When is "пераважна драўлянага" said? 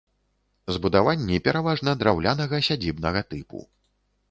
1.49-2.63